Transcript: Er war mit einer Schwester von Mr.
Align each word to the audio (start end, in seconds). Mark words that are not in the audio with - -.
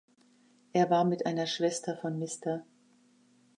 Er 0.73 0.89
war 0.89 1.03
mit 1.03 1.27
einer 1.27 1.45
Schwester 1.45 1.95
von 1.95 2.17
Mr. 2.17 2.65